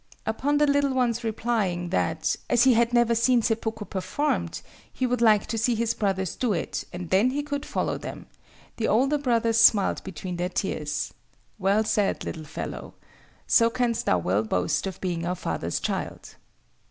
Upon 0.25 0.57
the 0.57 0.65
little 0.65 0.95
one's 0.95 1.23
replying 1.23 1.89
that, 1.89 2.35
as 2.49 2.63
he 2.63 2.73
had 2.73 2.91
never 2.91 3.13
seen 3.13 3.43
seppuku 3.43 3.85
performed, 3.85 4.61
he 4.91 5.05
would 5.05 5.21
like 5.21 5.45
to 5.45 5.59
see 5.59 5.75
his 5.75 5.93
brothers 5.93 6.35
do 6.35 6.53
it 6.53 6.85
and 6.91 7.11
then 7.11 7.29
he 7.29 7.43
could 7.43 7.67
follow 7.67 7.99
them, 7.99 8.25
the 8.77 8.87
older 8.87 9.19
brothers 9.19 9.59
smiled 9.59 10.03
between 10.03 10.37
their 10.37 10.49
tears:—'Well 10.49 11.83
said, 11.83 12.23
little 12.25 12.45
fellow! 12.45 12.95
So 13.45 13.69
canst 13.69 14.07
thou 14.07 14.17
well 14.17 14.41
boast 14.43 14.87
of 14.87 14.99
being 15.01 15.23
our 15.23 15.35
father's 15.35 15.79
child. 15.79 16.33